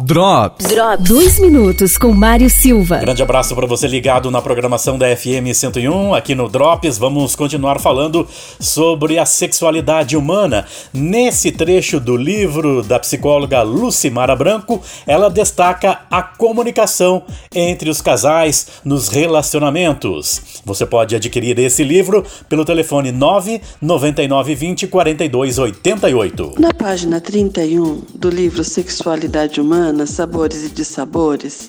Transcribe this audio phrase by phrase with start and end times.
[0.00, 0.68] Drops.
[0.68, 1.06] Drops.
[1.06, 2.96] Dois minutos com Mário Silva.
[2.96, 6.14] Grande abraço para você ligado na programação da FM 101.
[6.14, 8.26] Aqui no Drops vamos continuar falando
[8.58, 10.64] sobre a sexualidade humana.
[10.94, 17.24] Nesse trecho do livro da psicóloga Lucimara Branco, ela destaca a comunicação
[17.54, 20.62] entre os casais nos relacionamentos.
[20.64, 26.54] Você pode adquirir esse livro pelo telefone 99920 4288.
[26.58, 31.68] Na página 31 do livro Sexualidade Humana, Humana, Sabores e Dissabores,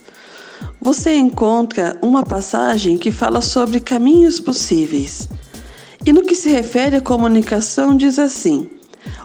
[0.79, 5.27] você encontra uma passagem que fala sobre caminhos possíveis.
[6.05, 8.69] E no que se refere à comunicação, diz assim: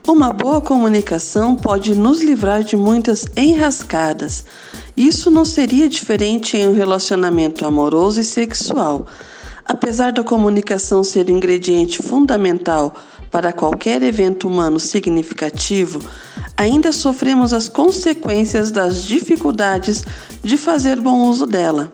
[0.06, 4.46] Uma boa comunicação pode nos livrar de muitas enrascadas.
[4.96, 9.06] Isso não seria diferente em um relacionamento amoroso e sexual.
[9.66, 12.94] Apesar da comunicação ser ingrediente fundamental
[13.30, 16.00] para qualquer evento humano significativo,
[16.58, 20.04] ainda sofremos as consequências das dificuldades
[20.42, 21.90] de fazer bom uso dela.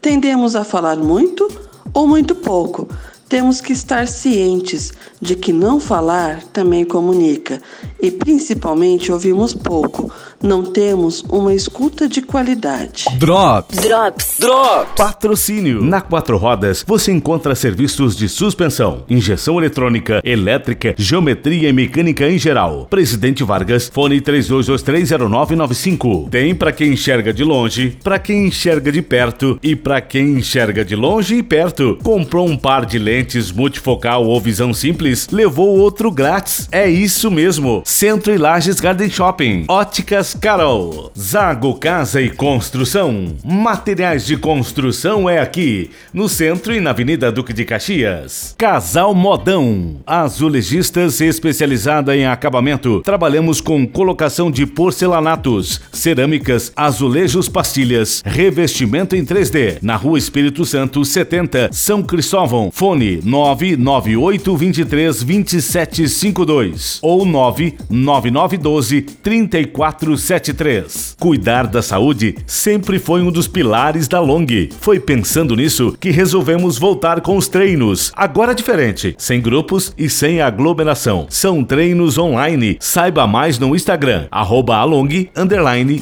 [0.00, 1.48] Tendemos a falar muito
[1.94, 2.88] ou muito pouco.
[3.32, 7.62] Temos que estar cientes de que não falar também comunica
[7.98, 10.12] e principalmente ouvimos pouco.
[10.42, 13.06] Não temos uma escuta de qualidade.
[13.16, 13.78] Drops.
[13.78, 14.36] Drops.
[14.38, 14.92] Drops.
[14.96, 15.80] Patrocínio.
[15.80, 22.36] Na Quatro Rodas você encontra serviços de suspensão, injeção eletrônica, elétrica, geometria e mecânica em
[22.36, 22.86] geral.
[22.90, 26.28] Presidente Vargas, fone 32230995.
[26.28, 30.84] Tem para quem enxerga de longe, para quem enxerga de perto e para quem enxerga
[30.84, 31.98] de longe e perto.
[32.02, 33.21] Comprou um par de lentes
[33.52, 35.28] multifocal ou visão simples?
[35.30, 36.68] Levou outro grátis.
[36.72, 37.82] É isso mesmo.
[37.84, 39.64] Centro e Lages Garden Shopping.
[39.68, 41.12] Óticas Carol.
[41.18, 43.36] Zago Casa e Construção.
[43.44, 48.54] Materiais de construção é aqui, no centro e na Avenida Duque de Caxias.
[48.58, 49.96] Casal Modão.
[50.06, 53.00] Azulejistas especializada em acabamento.
[53.04, 59.78] Trabalhamos com colocação de porcelanatos, cerâmicas, azulejos, pastilhas, revestimento em 3D.
[59.82, 62.70] Na Rua Espírito Santo 70, São Cristóvão.
[62.72, 71.16] Fone 998 23 2752 ou 9 9912 3473.
[71.18, 74.46] Cuidar da saúde sempre foi um dos pilares da Long.
[74.80, 78.12] Foi pensando nisso que resolvemos voltar com os treinos.
[78.14, 81.26] Agora diferente, sem grupos e sem aglomeração.
[81.28, 82.76] São treinos online.
[82.80, 85.30] Saiba mais no Instagram, arroba along,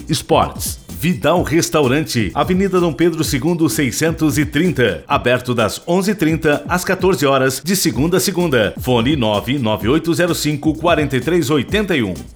[0.09, 0.90] esportes.
[1.00, 8.19] Vidal Restaurante, Avenida Dom Pedro II 630, aberto das 11:30 às 14 horas de segunda
[8.19, 8.75] a segunda.
[8.78, 12.12] Fone 99805 4381.